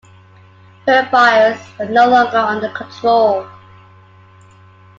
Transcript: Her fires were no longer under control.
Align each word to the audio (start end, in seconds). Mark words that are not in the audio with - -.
Her 0.87 1.07
fires 1.11 1.59
were 1.77 1.85
no 1.85 2.07
longer 2.09 2.35
under 2.37 2.69
control. 2.69 3.47